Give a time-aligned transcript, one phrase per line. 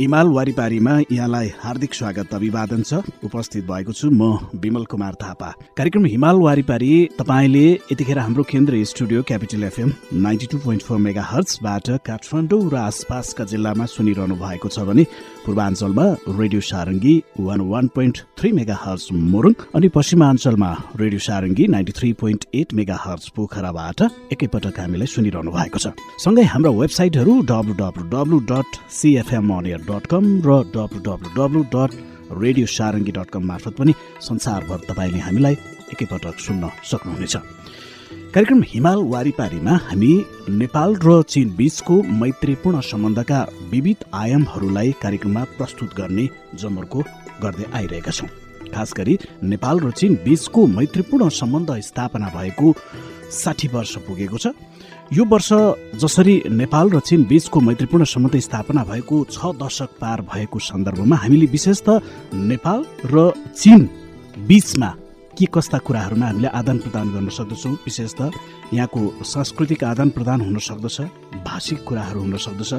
[0.00, 6.04] इमाल वारिपारीमा यहाँलाई हार्दिक स्वागत अभिवादन छ। उपस्थित भएको छु म विमल कुमार थापा। कार्यक्रम
[6.04, 11.90] हिमाल वारिपारी तपाईँले यतिखेर हाम्रो केन्द्रीय studio capital FM ninety two point four mega हर्चबाट
[12.06, 15.04] Kathmandu र आसपासका जिल्लामा सुनिरहनु भएको छ भने
[15.46, 16.06] पूर्वाञ्चलमा
[16.42, 22.44] radio Sarangi one one point three megahertz Morang अनि पश्चिमाञ्चलमा radio Sarangi ninety three point
[22.50, 28.82] eight megahertz पोखराबाट एकैपटक हामीलाई सुनिरहनु भएको छ। सँगै हाम्रा वेबसाइटहरू W W W dot
[28.90, 29.52] CFM
[29.88, 31.90] dot com र W W W dot
[32.42, 33.94] radio Sarangi dot com मार्फत पनि
[34.28, 35.54] संसारभर तपाईँले हामीलाई
[35.92, 37.36] एकैपटक सुन्न सक्नुहुनेछ।
[38.34, 40.12] कार्यक्रम हिमाल वारिपारीमा हामी
[40.60, 43.40] नेपाल र चीन बीचको मैत्रीपूर्ण सम्बन्धका
[43.72, 46.28] विविध आयामहरूलाई कार्यक्रममा प्रस्तुत गर्ने
[46.62, 47.00] जमर्को
[47.42, 48.28] गर्दै आइरहेका छौँ।
[48.74, 52.74] खास गरी नेपाल र चीन बीचको मैत्रीपूर्ण सम्बन्ध स्थापना भएको
[53.42, 54.46] साठी वर्ष पुगेको छ।
[55.12, 55.48] यो वर्ष
[56.00, 61.46] जसरी नेपाल र चीन बीचको मैत्रीपूर्ण सम्बन्ध स्थापना भएको छ दशक पार भएको सन्दर्भमा हामीले
[61.46, 62.00] विशेष त
[62.32, 63.84] नेपाल र चीन
[64.48, 64.88] बीचमा
[65.36, 67.72] के कस्ता कुराहरूमा हामीले आदान प्रदान गर्न सक्दछौँ?
[67.84, 68.32] विशेष त
[68.72, 71.00] यहाँको सांस्कृतिक आदान प्रदान हुन सक्दछ
[71.44, 72.72] भाषिक कुराहरू हुन सक्दछ।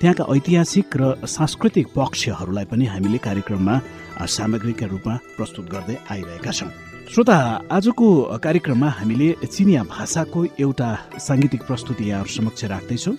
[0.00, 3.80] त्यहाँका ऐतिहासिक र सांस्कृतिक पक्षहरूलाई पनि हामीले कार्यक्रममा
[4.26, 7.37] सामग्रीका रूपमा प्रस्तुत गर्दै आइरहेका छौँ। श्रोता
[7.77, 8.07] आजको
[8.45, 10.89] कार्यक्रममा हामीले चिनिया भाषाको एउटा
[11.27, 13.17] साङ्गीतिक प्रस्तुति यहाँहरू समक्ष राख्दैछौँ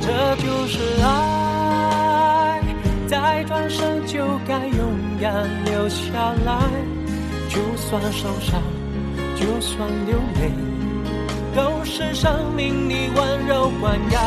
[0.00, 2.62] 这就是爱，
[3.06, 4.80] 再转身就该勇
[5.20, 6.58] 敢留下来，
[7.50, 8.75] 就算受伤。
[9.39, 10.51] 就算流泪，
[11.55, 14.26] 都是生命里温柔灌溉。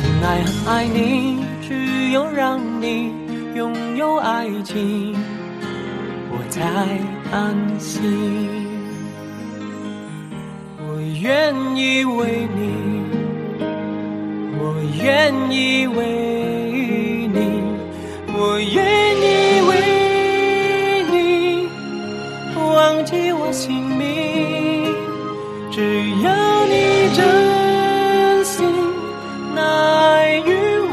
[0.00, 3.12] 很爱很爱你，只有让你
[3.54, 5.14] 拥有爱情，
[6.30, 6.62] 我才
[7.32, 8.02] 安心。
[10.86, 12.60] 我愿意为你，
[14.58, 14.62] 我
[15.02, 15.98] 愿意为
[17.32, 17.36] 你，
[18.34, 18.76] 我愿
[19.22, 19.26] 意
[19.68, 19.70] 为
[21.10, 21.16] 你
[22.56, 24.27] 忘记我姓名，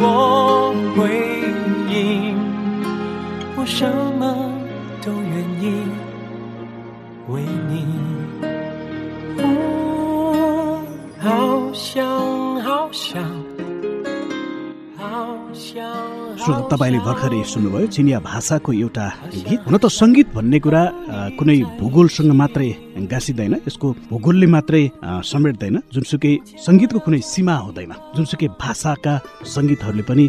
[0.07, 1.09] 我回
[1.89, 2.37] 应
[3.57, 3.89] 我什
[4.19, 4.51] 么
[5.03, 5.81] 都愿意
[7.29, 8.34] 为你。
[16.45, 16.55] 想。
[16.65, 19.05] तपाईँले भर्खरै सुन्नुभयो चिनिया भाषाको एउटा
[19.45, 20.81] गीत हुन त सङ्गीत भन्ने कुरा
[21.37, 22.69] कुनै भूगोलसँग मात्रै
[23.05, 24.83] गाँसिँदैन यसको भूगोलले मात्रै
[25.23, 29.13] समेट्दैन जुनसुकै सङ्गीतको कुनै सीमा हुँदैन जुनसुकै भाषाका
[29.45, 30.25] सङ्गीतहरूले पनि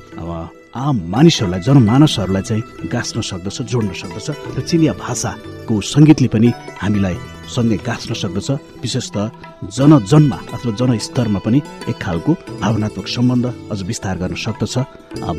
[0.76, 6.48] आम मानिसहरूलाई जनमानसहरूलाई चाहिँ गाँच्न सक्दछ जोड्न सक्दछ र चिनिया भाषाको सङ्गीतले पनि
[6.84, 7.16] हामीलाई
[7.48, 8.48] सँगै गाँच्न सक्दछ
[8.84, 9.32] विशेष त
[9.72, 14.74] जनजनमा अथवा जनस्तरमा पनि एक खालको भावनात्मक सम्बन्ध अझ विस्तार गर्न सक्दछ।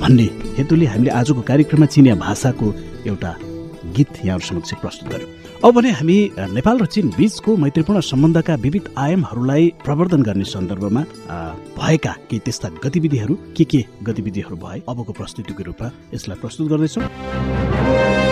[0.02, 0.28] भन्ने
[0.58, 2.68] हेतुले हामीले आजको कार्यक्रममा चिनिया भाषाको
[3.06, 3.32] एउटा
[3.94, 6.18] गीत यहाँहरू समक्ष प्रस्तुत गर्यौँ। अब भने हामी
[6.54, 11.02] नेपाल र चीन बीचको मैत्रीपूर्ण सम्बन्धका विविध आयामहरूलाई प्रवर्धन गर्ने सन्दर्भमा
[11.74, 18.27] भएका केही त्यस्ता गतिविधिहरू के के गतिविधिहरू भए अबको प्रस्तुतिको रूपमा यसलाई प्रस्तुत गर्दैछौँ।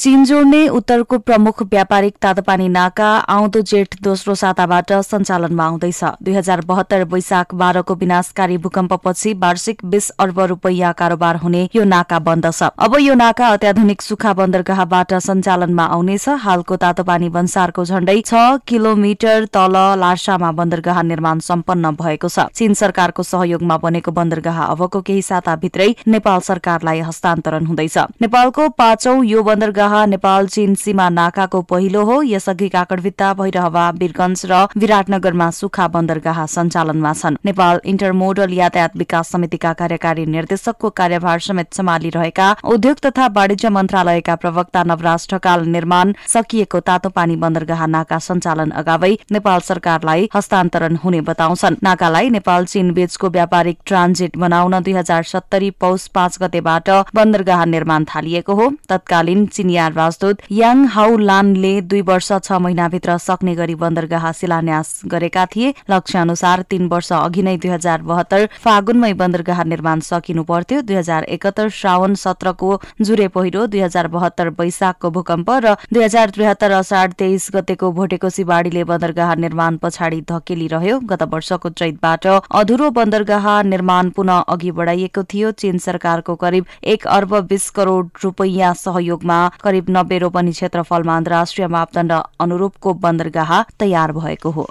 [0.00, 6.60] चीन जोड्ने उत्तरको प्रमुख व्यापारिक तातोपानी नाका आउँदो जेठ दोस्रो साताबाट सञ्चालनमा आउँदैछ। दुई हजार
[6.64, 12.70] बहत्तर वैशाख बाह्रको विनाशकारी भूकम्पपछि वार्षिक बीस अर्ब रूपियाँ कारोबार हुने यो नाका बन्द छ
[12.80, 19.76] अब यो नाका अत्याधुनिक सुखा बन्दरगाहबाट सञ्चालनमा आउनेछ। हालको तातोपानी भन्सारको झण्डै छ किलोमिटर तल
[20.00, 26.40] लार्सामा बन्दरगाह निर्माण सम्पन्न भएको छ। चीन सरकारको सहयोगमा बनेको बन्दरगाह अबको केही साताभित्रै नेपाल
[26.48, 32.68] सरकारलाई हस्तान्तरण हुँदैछ। नेपालको पाँचौं यो बन्दरगाह बन्दरगाह नेपाल चीन सीमा नाकाको पहिलो हो। यसअघि
[32.70, 40.26] काकडभित्ता भैरहवा वीरगंज र विराटनगरमा सुखा बन्दरगाह सञ्चालनमा छन्। नेपाल इन्टरमोडल यातायात विकास समितिका कार्यकारी
[40.26, 47.86] निर्देशकको कार्यभार समेत सम्हालिरहेका उद्योग तथा वाणिज्य मन्त्रालयका प्रवक्ता नवराज ढकाल निर्माण सकिएको तातोपानी बन्दरगाह
[47.88, 54.78] नाका सञ्चालन अगावै नेपाल सरकारलाई हस्तान्तरण हुने बताउँछन्। नाकालाई नेपाल चीन बीचको व्यापारिक ट्रान्जिट बनाउन
[54.80, 61.16] दुई हजार सत्तरी पौष पाँच गतेबाट बन्दरगाह निर्माण थालिएको हो। तत्कालीन चिनिया राजदूत याङ हाउ
[61.18, 67.12] लानले दुई वर्ष छ महिनाभित्र सक्ने गरी बन्दरगाह शिलान्यास गरेका थिए। लक्ष्य अनुसार तीन वर्ष
[67.12, 72.80] अघि नै दुई हजार बहत्तर फागुनमै बन्दरगाह निर्माण सकिनु पर्थ्यो। दुई हजार एकहत्तर श्रावण सत्रको
[73.00, 78.44] जुरे पहिरो दुई हजार बहत्तर वैशाखको भूकम्प र दुई हजार त्रिहत्तर असाढ तेइस गतेको भोटेकोसी
[78.44, 85.50] बाढ़ीले बन्दरगाह निर्माण पछाडि धकेलिरह्यो गत वर्षको चैतबाट अधुरो बन्दरगाह निर्माण पुनः अघि बढाइएको थियो।
[85.60, 89.38] चीन सरकारको करिब एक अर्ब बीस करोड़ रूपैयाँ सहयोगमा
[89.70, 92.12] करिब नब्बे रोपनी क्षेत्रफलमा अन्तर्राष्ट्रिय मापदण्ड
[92.42, 94.66] अनुरूपको बन्दरगाह तयार भएको हो।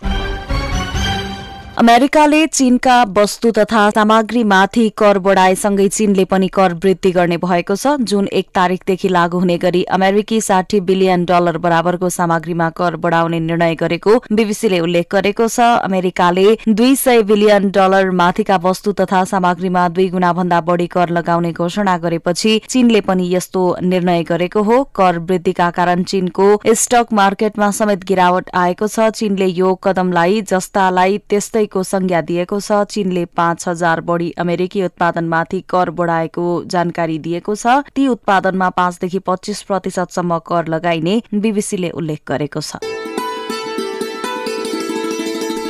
[1.80, 8.26] अमेरिकाले चीनका वस्तु तथा सामग्रीमाथि कर बढाएसँगै चीनले पनि कर वृद्धि गर्ने भएको छ। जुन
[8.34, 14.16] एक तारीकदेखि लागू हुने गरी अमेरिकी साठी बिलियन डलर बराबरको सामग्रीमा कर बढाउने निर्णय गरेको
[14.32, 20.34] बीबीसीले उल्लेख गरेको छ। अमेरिकाले दुई सय बिलियन डलर माथिका वस्तु तथा सामग्रीमा दुई गुणा
[20.34, 26.04] भन्दा बढ़ी कर लगाउने घोषणा गरेपछि चीनले पनि यस्तो निर्णय गरेको हो। कर वृद्धिका कारण
[26.12, 26.50] चीनको
[26.84, 32.84] स्टक मार्केटमा समेत गिरावट आएको छ। चीनले यो कदमलाई जस्तालाई त्यस्तै को संज्ञा दिएको छ।
[32.90, 39.62] चीनले पाँच हजार बढ़ी अमेरिकी उत्पादनमाथि कर बढ़ाएको जानकारी दिएको छ। ती उत्पादनमा पाँचदेखि पच्चीस
[39.64, 42.99] प्रतिशतसम्म कर लगाइने बीबीसीले उल्लेख गरेको छ।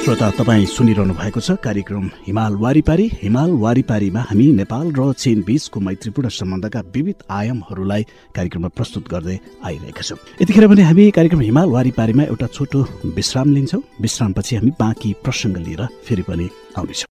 [0.10, 5.80] श्रोता तपाईँ सुनिरहनु भएको छ कार्यक्रम हिमाल वारिपारी। हिमाल वारिपारीमा हामी नेपाल र चीन बीचको
[5.80, 8.04] मैत्रीपूर्ण सम्बन्धका विविध आयामहरूलाई
[8.34, 9.38] कार्यक्रममा प्रस्तुत गर्दै
[9.70, 15.14] आइरहेका छौँ। यतिखेर भने हामी कार्यक्रम हिमाल वारिपारीमा एउटा छोटो विश्राम लिन्छौँ। विश्रामपछि हामी बाँकी
[15.22, 17.08] प्रसङ्ग लिएर फेरि पनि आउनेछौँ।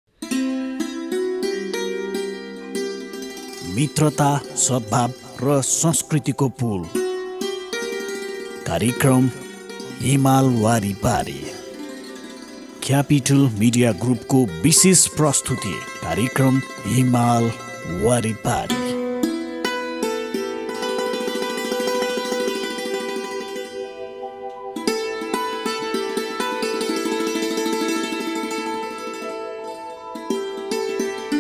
[3.77, 5.11] मित्रता सद्भाव
[5.45, 6.81] र संस्कृतिको पुल।
[8.65, 9.29] कार्यक्रम
[10.01, 11.39] हिमाल वारिपारी।
[12.87, 17.51] क्यापिटल मिडिया ग्रुपको विशेष प्रस्तुति कार्यक्रम हिमाल
[18.05, 18.76] वारिपारी।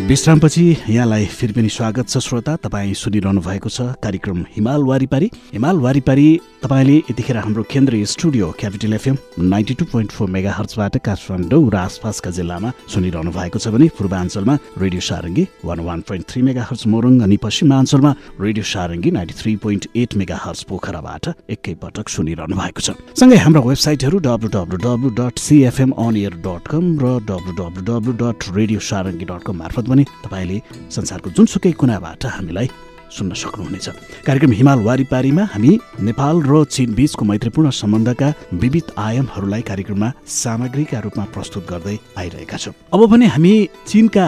[0.06, 5.76] विश्रामपछि यहाँलाई फेरि पनि स्वागत छ श्रोता। तपाईँ सुनिरहनु भएको छ कार्यक्रम हिमाल वारिपारी। हिमाल
[5.82, 6.26] वारिपारी
[6.62, 9.16] तपाईँले यतिखेर हाम्रो केन्द्रीय studio capital FM
[9.50, 14.54] ninety two point four mega हर्चबाट Kathmandu र आसपासका जिल्लामा सुनिरहनु भएको छ भने पूर्वाञ्चलमा
[14.78, 19.86] radio Sarangi one one point three megahertz Morang अनि पश्चिमाञ्चलमा radio Sarangi ninety three point
[19.96, 20.14] eight
[20.46, 26.16] megahertz पोखराबाट एकैपटक सुनिरहनु भएको छ। सँगै हाम्रो वेबसाइटहरू W W W dot CFM on
[26.16, 30.58] air dot com र W W W dot radio Sarangi dot com मार्फत पनि तपाईँले
[30.92, 32.68] संसारको जुनसुकै कुनाबाट हामीलाई
[33.06, 33.88] सुन्न सक्नुहुनेछ।
[34.26, 35.70] कार्यक्रम हिमाल वारिपारीमा हामी
[36.04, 42.74] नेपाल र चीन बीचको मैत्रीपूर्ण सम्बन्धका विविध आयामहरूलाई कार्यक्रममा सामग्रीका रूपमा प्रस्तुत गर्दै आइरहेका छौँ।
[42.92, 43.54] अब भने हामी
[43.86, 44.26] चीनका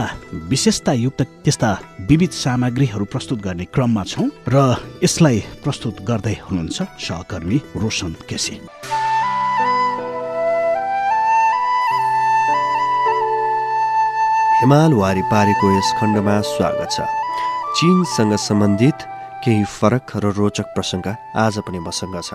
[0.49, 1.71] विशेषतायुक्त त्यस्ता
[2.07, 4.57] विविध सामग्रीहरू प्रस्तुत गर्ने क्रममा छौँ र
[5.03, 8.57] यसलाई प्रस्तुत गर्दै हुनुहुन्छ सहकर्मी रोशन केसी।
[14.59, 17.01] हिमाल वारिपारीको यस खण्डमा स्वागत छ।
[17.79, 19.03] चीनसँग सम्बन्धित
[19.45, 21.07] केही फरक र रोचक प्रसङ्ग
[21.39, 22.35] आज पनि मसँग छ।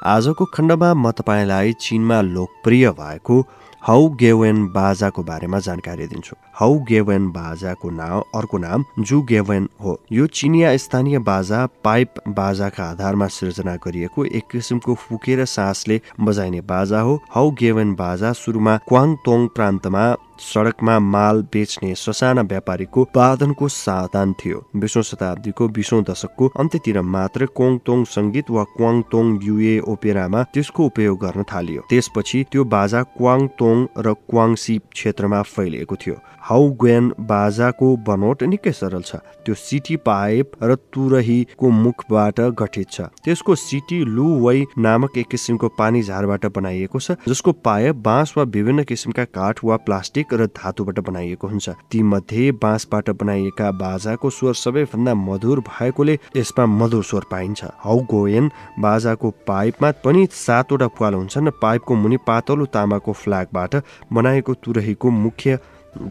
[0.00, 3.36] आजको खण्डमा म तपाईँलाई चीनमा लोकप्रिय भएको
[3.82, 10.00] हौ गेवेन बाजाको बारेमा जानकारी दिन्छु। हौ गेवेन बाजाको नाम अर्को नाम जु गेवेन हो।
[10.12, 17.00] यो चिनिया स्थानीय बाजा पाइप बाजाका आधारमा सिर्जना गरिएको एक किसिमको फुकेर सासले बजाइने बाजा
[17.00, 20.06] हो। हौ गेवेन बाजा सुरुमा क्वाङतोङ प्रान्तमा
[20.40, 28.04] सडकमा माल बेच्ने ससाना व्यापारीको उत्पादनको साधन थियो। बिसौँ शताब्दीको बिसौँ दशकको अन्त्यतिर मात्र कोङतोङ
[28.14, 34.78] सङ्गीत वा क्वाङतोङ युए ओपेरामा त्यसको उपयोग गर्न थालियो। त्यसपछि त्यो बाजा क्वाङतोङ र क्वाङसी
[34.92, 36.16] क्षेत्रमा फैलिएको थियो।
[36.48, 43.00] हाउ ग्वेन बाजाको बनोट निकै सरल छ। त्यो सिटी पाइप र तुरहीको मुखबाट गठित छ।
[43.24, 48.44] त्यसको सिटी लु वै नामक एक किसिमको पानी झारबाट बनाइएको छ जसको पाइप बाँस वा
[48.48, 54.30] विभिन्न किसिमका काठ वा प्लास्टिक प्लास्टिक र धातुबाट बनाइएको हुन्छ। ती मध्ये बाँसबाट बनाइएका बाजाको
[54.30, 61.14] स्वर सबैभन्दा मधुर भएकोले यसमा मधुर स्वर पाइन्छ। हौ गोयन बाजाको पाइपमा पनि सातवटा पुवाल
[61.14, 63.82] हुन्छन् पाइपको मुनि पातलो तामाको फ्ल्यागबाट
[64.12, 65.58] बनाएको तुरहीको मुख्य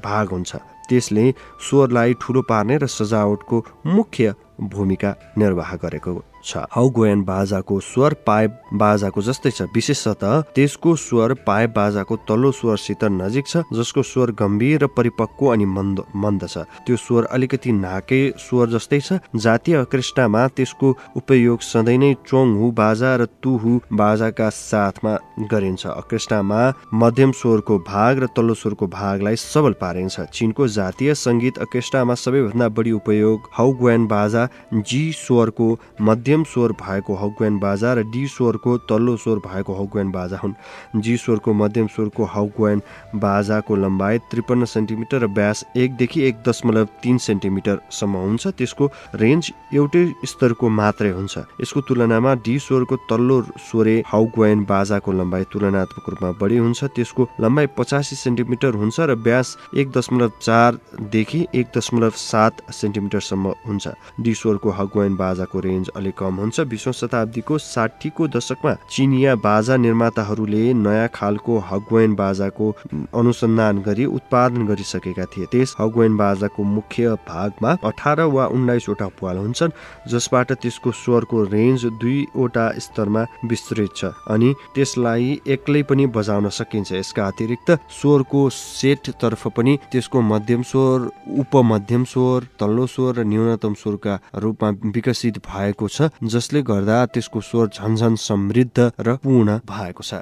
[0.04, 0.56] भाग हुन्छ।
[0.90, 8.52] त्यसले स्वरलाई ठुलो पार्ने र सजावटको मुख्य भूमिका निर्वाह गरेको छ। हौगोयन बाजाको स्वर पाइप
[8.74, 14.84] बाजाको जस्तै छ। विशेषतः त्यसको स्वर पाइप बाजाको तल्लो स्वरसित नजिक छ जसको स्वर गम्भीर
[14.84, 20.48] र परिपक्व अनि मन्द मन्द छ। त्यो स्वर अलिकति नाकै स्वर जस्तै छ। जातीय अकृष्टामा
[20.56, 20.88] त्यसको
[21.18, 25.14] उपयोग सधैँ नै चोङ हु बाजा र तुहु बाजाका साथमा
[25.52, 26.62] गरिन्छ। अकृष्टामा
[26.94, 32.92] मध्यम स्वरको भाग र तल्लो स्वरको भागलाई सबल पारिन्छ। चिनको जातीय सङ्गीत अकृष्टामा सबैभन्दा बढी
[32.92, 35.68] उपयोग हौग्वेन बाजा जी स्वरको
[36.02, 40.54] मध्यम स्वर भएको हौग्वेन बाजा र डी स्वरको तल्लो स्वर भएको हौग्वेन बाजा हुन्।
[40.96, 42.82] जी स्वरको मध्यम स्वरको हौग्वेन
[43.16, 50.06] बाजाको लम्बाइ त्रिपन्न सेन्टिमिटर र व्यास एकदेखि एक दशमलव तिन सेन्टिमिटरसम्म हुन्छ। त्यसको रेन्ज एउटै
[50.26, 56.58] स्तरको मात्रै हुन्छ। यसको तुलनामा डी स्वरको तल्लो स्वरे हाउग्वाइन बाजाको लम्बाइ तुलनात्मक रूपमा बढी
[56.58, 63.54] हुन्छ। त्यसको लम्बाइ पचासी सेन्टिमिटर हुन्छ र व्यास एक दशमलव चारदेखि एक दशमलव सात सेन्टिमिटरसम्म
[63.68, 63.88] हुन्छ।
[64.22, 70.64] डी स्वरको हगवाइन बाजाको रेन्ज अलिक कम हुन्छ। बिसौँ शताब्दीको साठीको दशकमा चिनिया बाजा निर्माताहरूले
[70.76, 72.72] नयाँ खालको हगवाइन बाजाको
[73.16, 79.76] अनुसन्धान गरी उत्पादन गरिसकेका थिए। त्यस हगवाइन बाजाको मुख्य भागमा अठार वा उन्नाइसवटा पाल हुन्छन्
[80.10, 87.28] जसबाट त्यसको स्वरको रेन्ज दुईवटा स्तरमा विस्तृत छ अनि त्यसलाई एक्लै पनि बजाउन सकिन्छ। यसका
[87.28, 94.70] अतिरिक्त स्वरको सेटतर्फ पनि त्यसको मध्यम स्वर उपमध्यम स्वर तल्लो स्वर र न्यूनतम स्वरका रूपमा
[94.92, 100.22] विकसित भएको छ जसले गर्दा त्यसको स्वर झन्झन समृद्ध र पूर्ण भएको छ।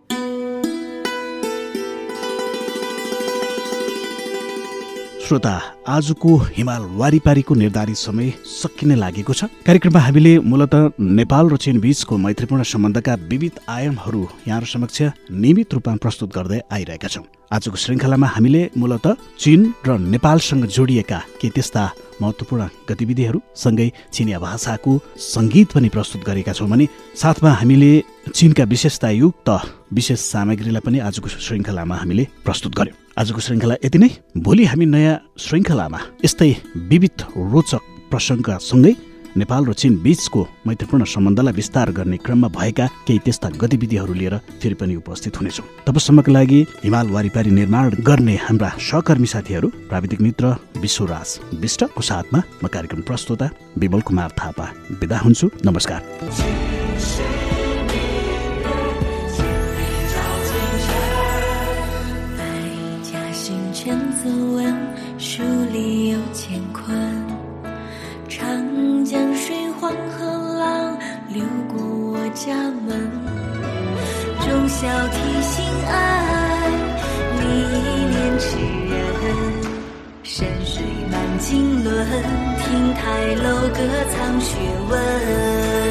[5.26, 5.52] श्रोता
[5.90, 12.18] आजको हिमाल वारिपारीको निर्धारित समय सकिने लागेको छ। कार्यक्रममा हामीले मूलत नेपाल र चीन बीचको
[12.18, 15.02] मैत्रीपूर्ण सम्बन्धका विविध आयामहरू यहाँहरू समक्ष
[15.34, 19.06] नियमित रूपमा प्रस्तुत गर्दै आइरहेका छौँ। आजको श्रृङ्खलामा हामीले मूलत
[19.40, 21.84] चीन र नेपालसँग जोडिएका के त्यस्ता
[22.22, 24.92] महत्त्वपूर्ण गतिविधिहरू सँगै चिनिया भाषाको
[25.34, 26.88] सङ्गीत पनि प्रस्तुत गरेका छौँ भने
[27.22, 27.92] साथमा हामीले
[28.34, 29.50] चिनका विशेषतायुक्त
[29.94, 35.16] विशेष सामग्रीलाई पनि आजको श्रृङ्खलामा हामीले प्रस्तुत गर्यौँ। आजको श्रृङ्खला यति नै। भोलि हामी नयाँ
[35.38, 36.52] श्रृङ्खलामा यस्तै
[36.92, 37.18] विविध
[37.52, 38.94] रोचक प्रसङ्गसँगै
[39.38, 44.76] नेपाल र चीन बीचको मैत्रीपूर्ण सम्बन्धलाई विस्तार गर्ने क्रममा भएका केही त्यस्ता गतिविधिहरू लिएर फेरि
[44.80, 51.40] पनि उपस्थित हुनेछौँ। तबसम्मको लागि हिमाल वारिपारी निर्माण गर्ने हाम्रा सहकर्मी साथीहरू प्राविधिक मित्र विश्वराज
[51.60, 56.55] विष्टको साथमा म कार्यक्रम प्रस्तुता विमल कुमार थापा। विदा हुन्छु। नमस्कार।
[74.86, 76.70] 要提醒爱，
[77.40, 78.46] 你一念痴
[78.90, 78.94] 人，
[80.24, 81.90] 山水满经纶，
[82.64, 83.80] 亭台楼阁
[84.12, 84.56] 藏学
[84.90, 85.85] 问。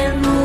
[0.00, 0.39] en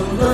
[0.00, 0.27] love.